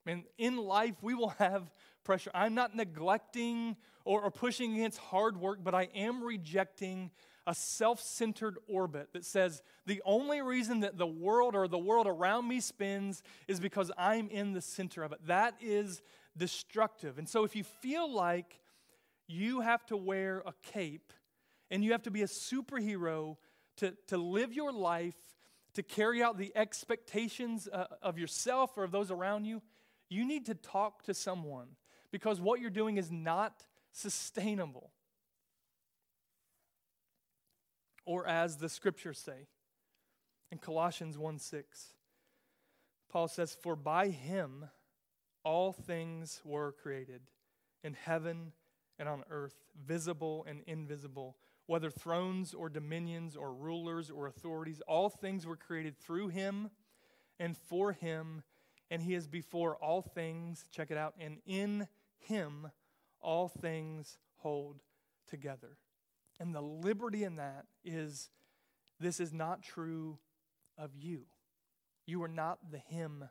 [0.06, 1.70] I mean, in life, we will have
[2.04, 2.30] pressure.
[2.32, 7.10] I'm not neglecting or, or pushing against hard work, but I am rejecting
[7.46, 12.06] a self centered orbit that says the only reason that the world or the world
[12.06, 15.20] around me spins is because I'm in the center of it.
[15.26, 16.02] That is
[16.36, 17.18] destructive.
[17.18, 18.60] And so if you feel like
[19.28, 21.12] you have to wear a cape
[21.70, 23.36] and you have to be a superhero
[23.78, 25.16] to, to live your life,
[25.74, 29.62] to carry out the expectations uh, of yourself or of those around you,
[30.08, 31.68] you need to talk to someone
[32.10, 34.90] because what you're doing is not sustainable.
[38.04, 39.48] Or as the scriptures say
[40.52, 41.94] in Colossians 1 6,
[43.10, 44.66] Paul says, For by him
[45.42, 47.22] all things were created
[47.82, 48.52] in heaven
[48.98, 49.54] and on earth,
[49.86, 55.98] visible and invisible, whether thrones or dominions or rulers or authorities, all things were created
[55.98, 56.70] through him
[57.38, 58.42] and for him
[58.90, 60.64] and he is before all things.
[60.70, 61.14] Check it out.
[61.18, 62.70] And in him,
[63.20, 64.80] all things hold
[65.28, 65.76] together.
[66.38, 68.30] And the liberty in that is
[69.00, 70.18] this is not true
[70.78, 71.22] of you.
[72.06, 73.24] You are not the him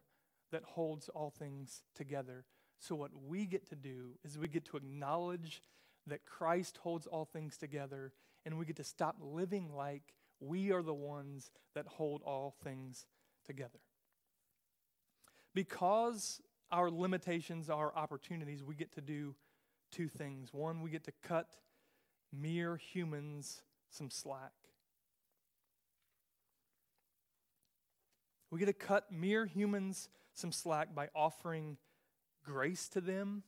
[0.51, 2.45] that holds all things together.
[2.79, 5.61] So, what we get to do is we get to acknowledge
[6.07, 8.11] that Christ holds all things together,
[8.45, 13.05] and we get to stop living like we are the ones that hold all things
[13.45, 13.79] together.
[15.55, 16.41] Because
[16.71, 19.33] our limitations are opportunities, we get to do
[19.91, 20.53] two things.
[20.53, 21.47] One, we get to cut
[22.31, 24.51] mere humans some slack.
[28.51, 31.77] We get to cut mere humans some slack by offering
[32.43, 33.43] grace to them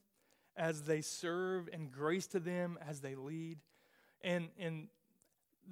[0.56, 3.60] as they serve and grace to them as they lead.
[4.22, 4.88] And, and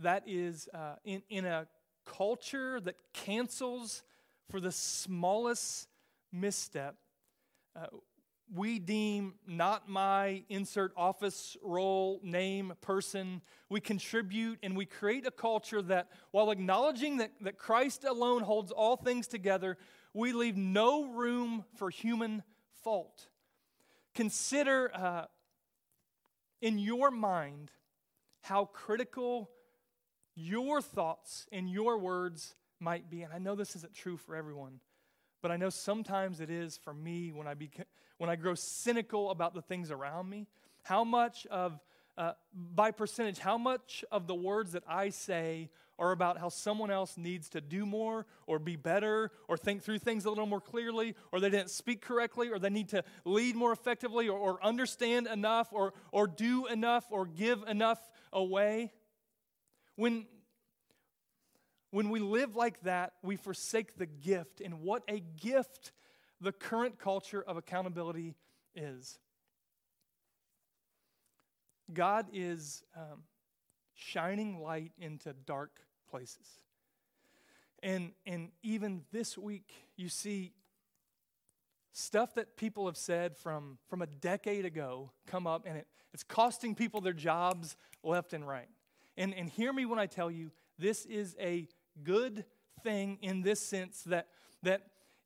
[0.01, 1.67] that is uh, in, in a
[2.05, 4.03] culture that cancels
[4.49, 5.87] for the smallest
[6.35, 6.95] misstep,
[7.75, 7.87] uh,
[8.53, 13.41] we deem not my insert office role, name, person.
[13.69, 18.71] We contribute and we create a culture that, while acknowledging that, that Christ alone holds
[18.71, 19.77] all things together,
[20.13, 22.43] we leave no room for human
[22.83, 23.27] fault.
[24.13, 25.25] Consider uh,
[26.61, 27.71] in your mind
[28.41, 29.49] how critical
[30.35, 33.23] your thoughts and your words might be.
[33.23, 34.81] And I know this isn't true for everyone.
[35.45, 37.85] But I know sometimes it is for me when I, beca-
[38.17, 40.47] when I grow cynical about the things around me.
[40.81, 41.79] How much of,
[42.17, 46.89] uh, by percentage, how much of the words that I say are about how someone
[46.89, 50.59] else needs to do more or be better or think through things a little more
[50.59, 54.65] clearly or they didn't speak correctly or they need to lead more effectively or, or
[54.65, 57.99] understand enough or, or do enough or give enough
[58.33, 58.91] away.
[59.95, 60.25] When,
[61.95, 65.93] when we live like that, we forsake the gift, and what a gift
[66.41, 68.35] the current culture of accountability
[68.75, 69.17] is.
[71.93, 73.23] God is um,
[73.93, 75.79] shining light into dark
[76.09, 76.59] places.
[77.81, 80.51] And, and even this week, you see
[81.93, 86.23] stuff that people have said from, from a decade ago come up, and it, it's
[86.23, 88.67] costing people their jobs left and right.
[89.15, 91.69] And, and hear me when I tell you, this is a
[92.03, 92.45] good
[92.83, 94.27] thing in this sense that,
[94.63, 94.81] that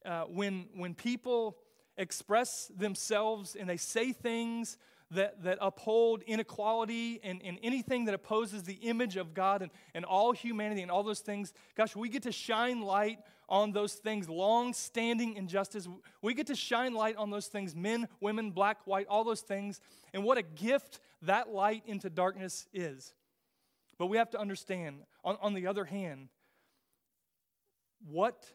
[0.05, 1.57] uh, when, when people
[1.97, 4.77] express themselves and they say things
[5.11, 10.05] that, that uphold inequality and, and anything that opposes the image of God and, and
[10.05, 14.29] all humanity and all those things, gosh, we get to shine light on those things,
[14.29, 15.87] long standing injustice.
[16.21, 19.81] We get to shine light on those things men, women, black, white, all those things.
[20.13, 23.13] And what a gift that light into darkness is.
[23.97, 26.29] But we have to understand, on, on the other hand,
[28.07, 28.45] what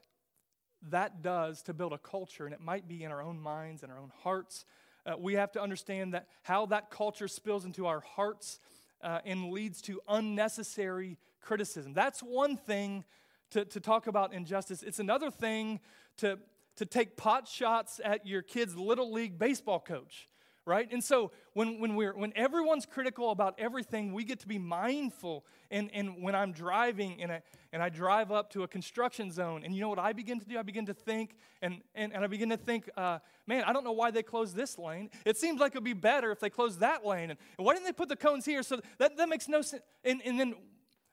[0.91, 3.91] that does to build a culture, and it might be in our own minds and
[3.91, 4.65] our own hearts.
[5.07, 8.59] Uh, we have to understand that how that culture spills into our hearts
[9.03, 11.93] uh, and leads to unnecessary criticism.
[11.93, 13.05] That's one thing
[13.51, 14.83] to, to talk about injustice.
[14.83, 15.81] It's another thing
[16.19, 16.39] to,
[16.77, 20.29] to take pot shots at your kid's little league baseball coach
[20.67, 20.89] right?
[20.91, 25.45] And so when, when, we're, when everyone's critical about everything, we get to be mindful.
[25.71, 29.63] And, and when I'm driving and I, and I drive up to a construction zone,
[29.65, 30.59] and you know what I begin to do?
[30.59, 33.85] I begin to think, and, and, and I begin to think, uh, man, I don't
[33.85, 35.11] know why they closed this lane.
[35.27, 37.31] It seems like it would be better if they closed that lane.
[37.31, 38.63] And, and why didn't they put the cones here?
[38.63, 39.83] So that, that makes no sense.
[40.03, 40.55] And, and then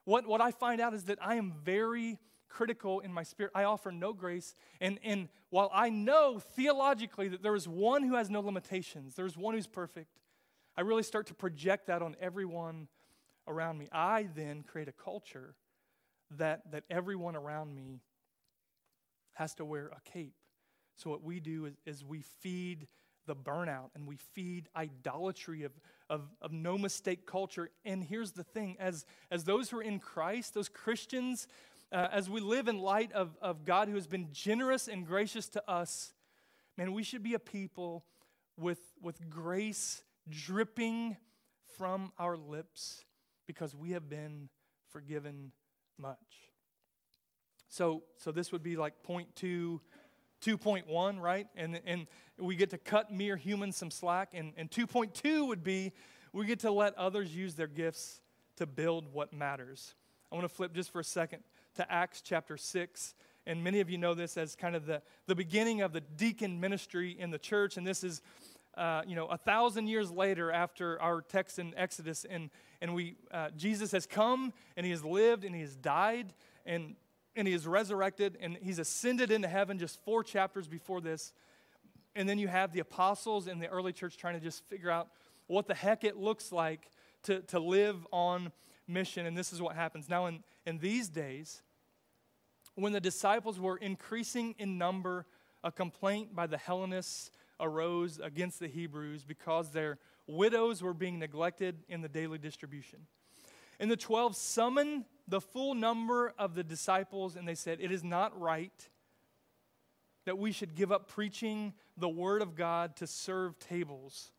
[0.06, 2.20] what, what I find out is that I am very
[2.52, 3.52] critical in my spirit.
[3.56, 4.56] I offer no grace.
[4.80, 9.38] And, and while I know theologically that there is one who has no limitations, there's
[9.38, 10.20] one who's perfect,
[10.76, 12.88] I really start to project that on everyone
[13.48, 13.88] around me.
[13.92, 15.56] I then create a culture
[16.38, 18.02] that, that everyone around me
[19.34, 20.36] has to wear a cape.
[20.96, 22.88] So, what we do is, is we feed
[23.28, 25.72] the burnout and we feed idolatry of,
[26.10, 27.70] of, of no mistake culture.
[27.86, 31.48] And here's the thing as, as those who are in Christ, those Christians
[31.92, 35.50] uh, as we live in light of, of God who has been generous and gracious
[35.50, 36.14] to us,
[36.78, 38.06] man, we should be a people
[38.58, 41.18] with, with grace dripping
[41.78, 43.04] from our lips
[43.46, 44.50] because we have been
[44.92, 45.52] forgiven
[45.98, 46.18] much.
[47.68, 49.82] So, so this would be like point two,
[50.46, 51.48] 2.1, right?
[51.56, 54.30] And, and we get to cut mere humans some slack.
[54.34, 55.92] And, and 2.2 would be
[56.34, 58.22] we get to let others use their gifts
[58.58, 59.96] to build what matters.
[60.32, 61.44] I want to flip just for a second
[61.82, 63.16] to Acts chapter 6.
[63.48, 66.60] And many of you know this as kind of the, the beginning of the deacon
[66.60, 67.76] ministry in the church.
[67.76, 68.22] And this is,
[68.78, 72.24] uh, you know, a thousand years later after our text in Exodus.
[72.30, 76.34] And, and we, uh, Jesus has come and he has lived and he has died
[76.68, 76.96] and,
[77.36, 81.34] and he is resurrected and he's ascended into heaven just four chapters before this.
[82.16, 85.08] And then you have the apostles in the early church trying to just figure out
[85.48, 86.92] what the heck it looks like
[87.24, 88.52] to, to live on
[88.88, 89.26] mission.
[89.26, 90.10] And this is what happens.
[90.10, 91.64] Now, in, in these days,
[92.76, 95.26] when the disciples were increasing in number,
[95.64, 101.84] a complaint by the Hellenists arose against the Hebrews because their widows were being neglected
[101.88, 103.00] in the daily distribution.
[103.80, 108.04] And the 12 summoned the full number of the disciples, and they said, It is
[108.04, 108.90] not right
[110.26, 114.32] that we should give up preaching the word of God to serve tables.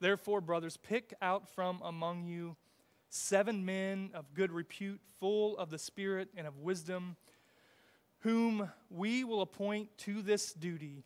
[0.00, 2.56] Therefore, brothers, pick out from among you
[3.10, 7.16] seven men of good repute, full of the Spirit and of wisdom,
[8.22, 11.04] whom we will appoint to this duty.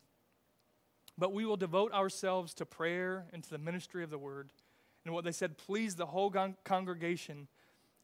[1.17, 4.51] But we will devote ourselves to prayer and to the ministry of the word.
[5.03, 7.47] And what they said pleased the whole con- congregation.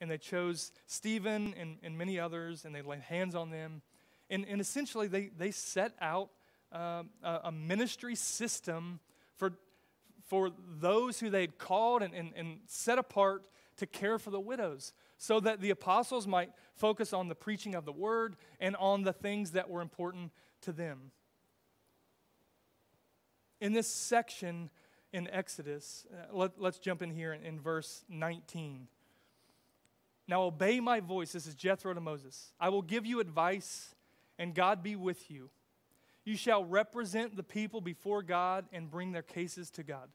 [0.01, 3.81] And they chose Stephen and, and many others, and they laid hands on them.
[4.29, 6.29] And, and essentially, they, they set out
[6.73, 8.99] uh, a, a ministry system
[9.37, 9.51] for,
[10.27, 13.47] for those who they had called and, and, and set apart
[13.77, 17.85] to care for the widows so that the apostles might focus on the preaching of
[17.85, 21.11] the word and on the things that were important to them.
[23.61, 24.69] In this section
[25.13, 28.89] in Exodus, uh, let, us jump in here in, in verse 19.
[30.27, 31.31] Now obey my voice.
[31.31, 32.51] This is Jethro to Moses.
[32.59, 33.95] I will give you advice,
[34.37, 35.49] and God be with you.
[36.25, 40.09] You shall represent the people before God and bring their cases to God.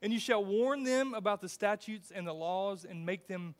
[0.00, 3.54] And you shall warn them about the statutes and the laws and make them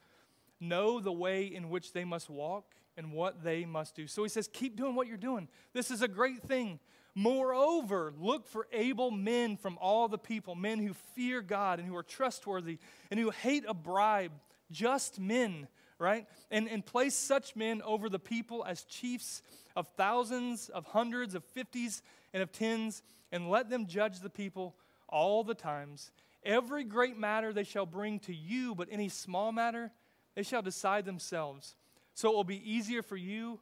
[0.63, 2.65] know the way in which they must walk
[2.97, 4.07] and what they must do.
[4.07, 5.49] So he says, Keep doing what you're doing.
[5.73, 6.79] This is a great thing.
[7.15, 11.97] Moreover, look for able men from all the people, men who fear God and who
[11.97, 12.79] are trustworthy
[13.11, 14.33] and who hate a bribe,
[14.71, 15.69] just men
[16.03, 16.27] right?
[16.51, 19.41] And, and place such men over the people as chiefs
[19.77, 22.03] of thousands, of hundreds, of fifties,
[22.35, 24.75] and of tens, and let them judge the people
[25.09, 26.11] all the times.
[26.45, 29.93] Every great matter they shall bring to you, but any small matter
[30.35, 31.77] they shall decide themselves.
[32.15, 33.61] So it will be easier for you,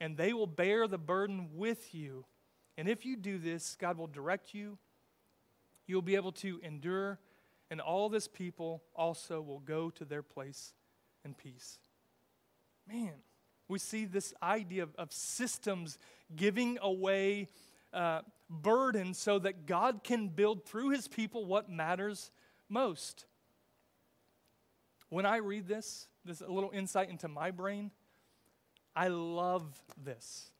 [0.00, 2.24] and they will bear the burden with you.
[2.76, 4.78] And if you do this, God will direct you.
[5.86, 7.18] You'll be able to endure,
[7.70, 10.74] and all this people also will go to their place
[11.24, 11.78] in peace.
[12.86, 13.14] Man,
[13.68, 15.98] we see this idea of, of systems
[16.34, 17.48] giving away
[17.92, 22.30] uh, burden so that God can build through his people what matters
[22.68, 23.26] most.
[25.10, 27.90] When I read this, this a little insight into my brain,
[28.94, 29.64] I love
[30.02, 30.50] this.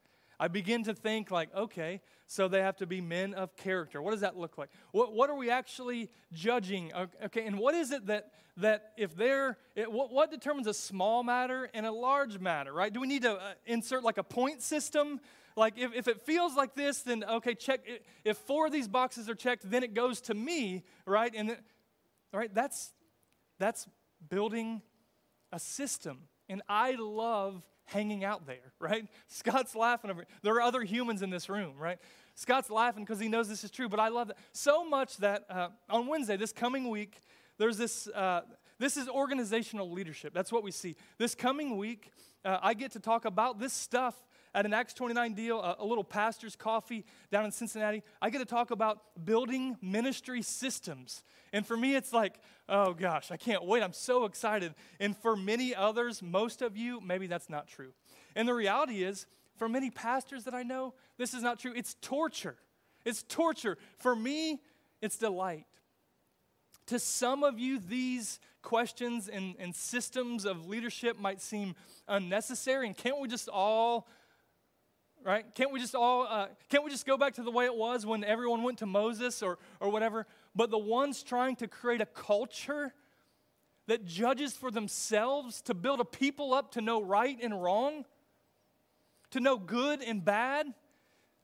[0.40, 4.01] I begin to think, like, okay, so they have to be men of character.
[4.01, 4.70] What does that look like?
[4.92, 6.92] What, what are we actually judging?
[7.24, 11.24] Okay, and what is it that, that if they're, it, what, what determines a small
[11.24, 12.92] matter and a large matter, right?
[12.92, 15.20] Do we need to uh, insert like a point system?
[15.57, 17.80] Like, if, if it feels like this, then okay, check.
[18.24, 21.32] If four of these boxes are checked, then it goes to me, right?
[21.34, 21.57] And,
[22.32, 22.92] right, that's,
[23.59, 23.88] that's
[24.29, 24.83] building
[25.53, 26.21] a system.
[26.49, 29.07] And I love hanging out there, right?
[29.27, 30.27] Scott's laughing over.
[30.43, 31.99] There are other humans in this room, right?
[32.35, 35.45] Scott's laughing because he knows this is true, but I love that so much that
[35.51, 37.21] uh, on Wednesday, this coming week,
[37.59, 38.07] there's this.
[38.09, 38.43] Uh,
[38.79, 40.33] this is organizational leadership.
[40.33, 40.95] That's what we see.
[41.19, 42.12] This coming week,
[42.45, 44.14] uh, I get to talk about this stuff
[44.55, 48.03] at an Acts 29 deal, a, a, little pastor's coffee down in Cincinnati.
[48.23, 51.25] I get to talk about building ministry systems.
[51.53, 53.82] And for me, it's like, oh gosh, I can't wait.
[53.82, 54.74] I'm so excited.
[55.01, 57.92] And for many others, most of you, maybe that's not true.
[58.36, 59.26] And the reality is,
[59.57, 61.72] for many pastors that I know, this is not true.
[61.74, 62.57] It's torture.
[63.05, 63.76] It's torture.
[63.99, 64.61] For me,
[65.01, 65.66] it's delight.
[66.86, 71.74] To some of you, these questions and, and systems of leadership might seem
[72.07, 72.86] unnecessary.
[72.86, 74.07] And can't we just all
[75.24, 75.44] right?
[75.55, 78.07] Can't we just all, uh, can't we just go back to the way it was
[78.07, 80.26] when everyone went to Moses or, or whatever?
[80.59, 82.92] But the ones trying to create a culture
[83.86, 88.04] that judges for themselves, to build a people up to know right and wrong,
[89.30, 90.66] to know good and bad,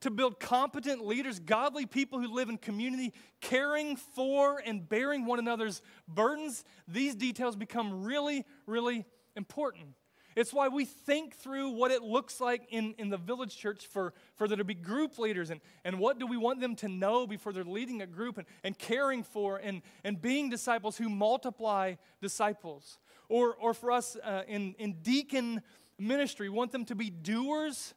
[0.00, 5.38] to build competent leaders, godly people who live in community, caring for and bearing one
[5.38, 9.04] another's burdens, these details become really, really
[9.36, 9.90] important.
[10.36, 14.12] It's why we think through what it looks like in, in the village church for,
[14.36, 17.26] for there to be group leaders and, and what do we want them to know
[17.26, 21.94] before they're leading a group and, and caring for and, and being disciples who multiply
[22.20, 22.98] disciples.
[23.28, 25.62] Or, or for us uh, in, in deacon
[25.98, 27.94] ministry, want them to be doers,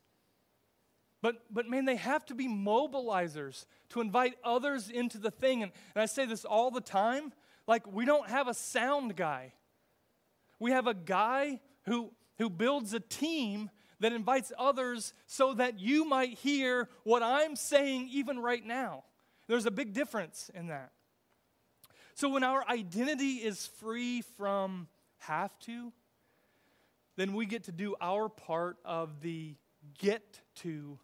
[1.22, 5.64] but, but man, they have to be mobilizers to invite others into the thing.
[5.64, 7.34] And, and I say this all the time
[7.68, 9.54] like, we don't have a sound guy.
[10.60, 13.70] We have a guy who, who builds a team
[14.00, 19.04] that invites others so that you might hear what I'm saying even right now.
[19.48, 20.92] There's a big difference in that.
[22.14, 24.88] So when our identity is free from
[25.20, 25.92] have to,
[27.16, 29.56] then we get to do our part of the
[29.98, 31.00] get to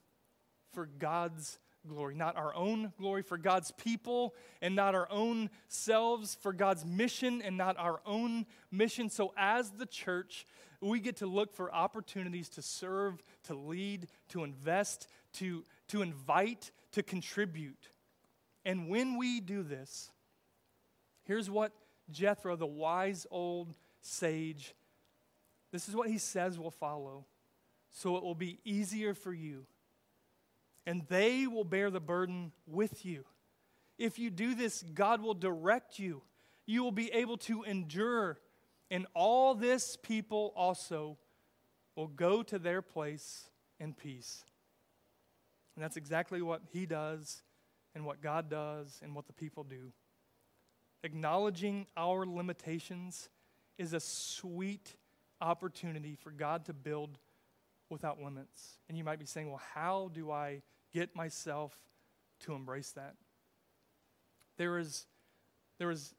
[0.71, 6.37] for God's glory, not our own glory, for God's people and not our own selves,
[6.41, 9.09] for God's mission and not our own mission.
[9.09, 10.45] So, as the church,
[10.81, 16.71] we get to look for opportunities to serve, to lead, to invest, to, to invite,
[16.91, 17.89] to contribute.
[18.65, 20.11] And when we do this,
[21.23, 21.71] here's what
[22.11, 24.73] Jethro, the wise old sage,
[25.71, 27.25] this is what he says will follow.
[27.89, 29.65] So it will be easier for you
[30.85, 33.25] and they will bear the burden with you.
[33.97, 36.21] If you do this, God will direct you.
[36.65, 38.39] You will be able to endure,
[38.89, 41.17] and all this people also
[41.95, 44.43] will go to their place in peace.
[45.75, 47.43] And that's exactly what He does,
[47.95, 49.91] and what God does, and what the people do.
[51.03, 53.29] Acknowledging our limitations
[53.77, 54.95] is a sweet
[55.41, 57.19] opportunity for God to build
[57.89, 58.77] without limits.
[58.87, 60.61] And you might be saying, well, how do I
[60.93, 61.75] get myself
[62.41, 63.15] to embrace that.
[64.57, 65.05] There is,
[65.79, 66.13] there is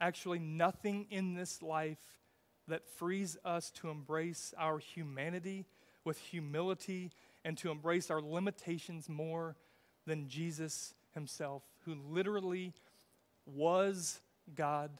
[0.00, 1.98] actually nothing in this life
[2.68, 5.66] that frees us to embrace our humanity
[6.04, 7.10] with humility
[7.44, 9.56] and to embrace our limitations more
[10.06, 12.74] than Jesus himself, who literally
[13.46, 14.20] was
[14.54, 14.90] God.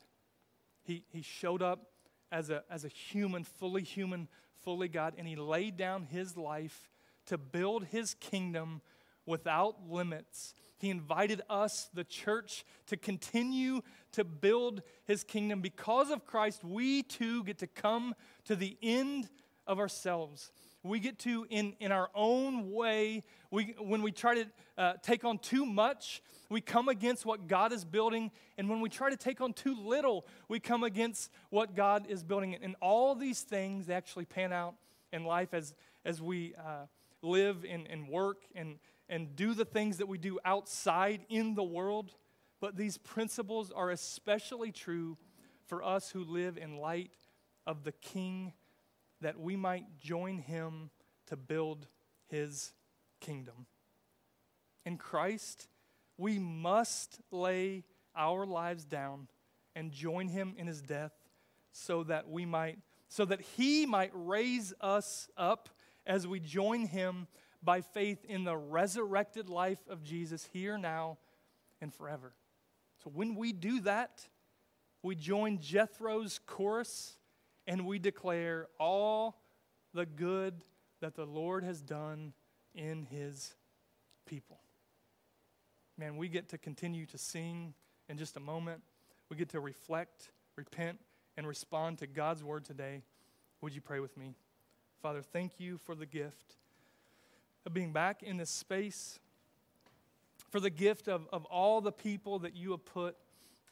[0.84, 1.90] He, he showed up
[2.32, 4.28] as a, as a human, fully human,
[4.62, 6.90] fully God, and he laid down his life
[7.26, 8.80] to build his kingdom
[9.28, 15.60] without limits He invited us, the church, to continue to build his kingdom.
[15.60, 18.14] Because of Christ, we too get to come
[18.44, 19.28] to the end
[19.66, 20.50] of ourselves.
[20.84, 24.46] We get to, in, in our own way, we, when we try to
[24.78, 28.30] uh, take on too much, we come against what God is building.
[28.56, 32.22] And when we try to take on too little, we come against what God is
[32.22, 32.54] building.
[32.54, 34.74] And all these things actually pan out
[35.12, 35.74] in life as,
[36.04, 36.86] as we uh,
[37.20, 38.78] live and, and work and,
[39.08, 42.14] and do the things that we do outside in the world.
[42.60, 45.16] But these principles are especially true
[45.66, 47.12] for us who live in light
[47.66, 48.52] of the King,
[49.20, 50.90] that we might join him
[51.26, 51.86] to build
[52.26, 52.72] his
[53.20, 53.66] kingdom.
[54.84, 55.68] In Christ,
[56.16, 57.84] we must lay
[58.16, 59.28] our lives down
[59.76, 61.12] and join him in his death
[61.72, 62.78] so that we might
[63.10, 65.70] so that he might raise us up
[66.06, 67.26] as we join him
[67.62, 71.18] by faith in the resurrected life of Jesus here, now,
[71.80, 72.32] and forever.
[73.02, 74.26] So when we do that,
[75.02, 77.16] we join Jethro's chorus
[77.66, 79.40] and we declare all
[79.94, 80.54] the good
[81.00, 82.32] that the Lord has done
[82.74, 83.54] in his
[84.26, 84.58] people.
[85.96, 87.74] Man, we get to continue to sing
[88.08, 88.82] in just a moment.
[89.28, 90.98] We get to reflect, repent,
[91.36, 93.02] and respond to God's word today.
[93.60, 94.34] Would you pray with me?
[95.02, 96.56] Father, thank you for the gift
[97.66, 99.18] of being back in this space,
[100.50, 103.16] for the gift of, of all the people that you have put,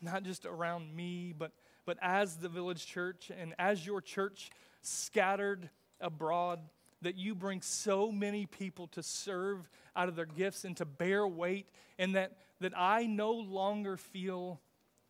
[0.02, 1.52] not just around me, but,
[1.86, 4.50] but as the village church and as your church
[4.82, 5.70] scattered
[6.00, 6.60] abroad,
[7.02, 11.26] that you bring so many people to serve out of their gifts and to bear
[11.26, 11.66] weight,
[11.98, 14.60] and that, that I no longer feel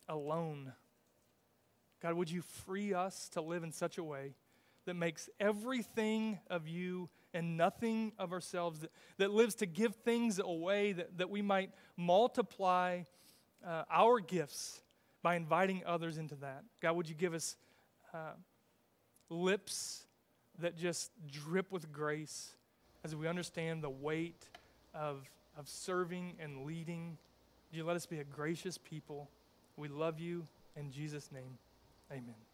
[0.09, 0.73] alone.
[2.03, 4.35] God, would you free us to live in such a way
[4.85, 10.39] that makes everything of you and nothing of ourselves, that, that lives to give things
[10.39, 13.03] away that, that we might multiply
[13.65, 14.81] uh, our gifts
[15.23, 16.65] by inviting others into that.
[16.81, 17.57] God, would you give us
[18.15, 18.33] uh,
[19.29, 20.07] lips
[20.61, 22.55] that just drip with grace
[23.05, 24.49] as we understand the weight
[24.95, 25.29] of,
[25.59, 27.19] of serving and leading?
[27.71, 29.29] Would you let us be a gracious people?
[29.77, 31.59] We love you in Jesus' name.
[32.11, 32.46] Amen.